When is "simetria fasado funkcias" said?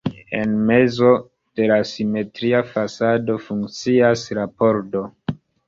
1.91-4.27